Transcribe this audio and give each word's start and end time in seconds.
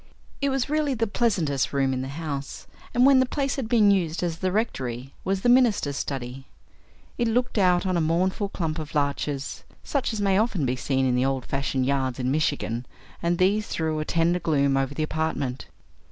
It 0.41 0.49
was 0.49 0.67
really 0.67 0.95
the 0.95 1.05
pleasantest 1.05 1.71
room 1.71 1.93
in 1.93 2.01
the 2.01 2.07
house, 2.07 2.65
and 2.91 3.05
when 3.05 3.19
the 3.19 3.25
place 3.27 3.55
had 3.55 3.69
been 3.69 3.91
used 3.91 4.23
as 4.23 4.39
the 4.39 4.51
rectory, 4.51 5.13
was 5.23 5.41
the 5.41 5.47
minister's 5.47 5.95
study. 5.95 6.47
It 7.19 7.27
looked 7.27 7.59
out 7.59 7.85
on 7.85 7.95
a 7.95 8.01
mournful 8.01 8.49
clump 8.49 8.79
of 8.79 8.95
larches, 8.95 9.63
such 9.83 10.11
as 10.11 10.19
may 10.19 10.39
often 10.39 10.65
be 10.65 10.75
seen 10.75 11.05
in 11.05 11.13
the 11.13 11.25
old 11.25 11.45
fashioned 11.45 11.85
yards 11.85 12.17
in 12.17 12.31
Michigan, 12.31 12.87
and 13.21 13.37
these 13.37 13.67
threw 13.67 13.99
a 13.99 14.03
tender 14.05 14.39
gloom 14.39 14.75
over 14.75 14.95
the 14.95 15.03
apartment. 15.03 15.67